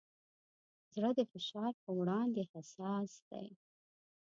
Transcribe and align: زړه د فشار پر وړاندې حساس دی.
زړه 0.95 1.09
د 1.17 1.21
فشار 1.31 1.71
پر 1.81 1.91
وړاندې 1.99 2.41
حساس 2.51 3.11
دی. 3.29 3.47